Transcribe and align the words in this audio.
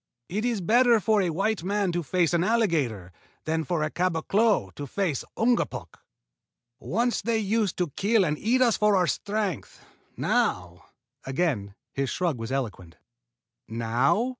"It 0.29 0.45
is 0.45 0.61
better 0.61 0.99
for 0.99 1.21
a 1.21 1.29
white 1.29 1.63
man 1.63 1.91
to 1.91 2.01
face 2.01 2.33
an 2.33 2.43
alligator 2.43 3.11
than 3.45 3.63
for 3.63 3.83
a 3.83 3.91
caboclo 3.91 4.73
to 4.73 4.87
face 4.87 5.23
an 5.37 5.45
Ungapuk. 5.55 5.99
Once 6.79 7.21
they 7.21 7.37
used 7.37 7.77
to 7.77 7.91
kill 7.91 8.25
and 8.25 8.35
eat 8.39 8.63
us 8.63 8.77
for 8.77 8.95
our 8.95 9.05
strength. 9.05 9.85
Now" 10.17 10.85
Again 11.27 11.75
his 11.93 12.09
shrug 12.09 12.39
was 12.39 12.51
eloquent. 12.51 12.97
"Now?" 13.67 14.29